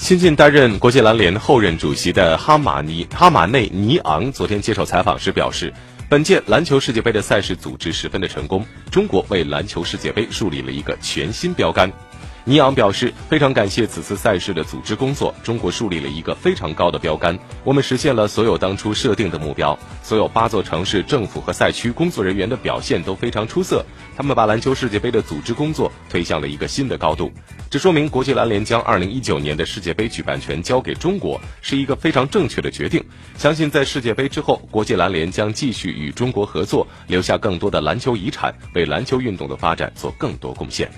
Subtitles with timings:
[0.00, 5.74] 新晋担任国际篮联后任主席的哈马尼哈马内尼昂昨天接受采访时表示，
[6.08, 11.92] 本届篮球世界杯的赛事组织十分的成功，中国为篮球世界杯树立了一个全新标杆。
[12.44, 23.84] 尼昂表示，非常感谢此次赛事的组织工作，中国树立了一个非常高的标杆，我们实现了所有当初设定的目标，所有八座城市政府和赛区工作人员的表现都非常出色，
[24.16, 27.30] 他们把篮球世界杯的组织工作推向了一个新的高度。
[27.70, 33.00] 这说明国际篮联将2019年的世界杯举办权交给中国是一个非常正确的决定。
[33.36, 40.90] 相信在世界杯之后，国际篮联将继续与中国合作，留下更多的篮球遗产，为篮球运动的发展做更多贡献。